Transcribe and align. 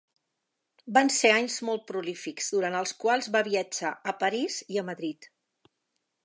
Van 0.97 1.11
ser 1.15 1.29
anys 1.33 1.57
molt 1.67 1.85
prolífics, 1.91 2.47
durant 2.55 2.79
els 2.79 2.95
quals 3.05 3.29
va 3.37 3.43
viatjar 3.49 3.93
a 4.13 4.17
París 4.25 4.57
i 4.79 4.85
Madrid. 4.89 5.31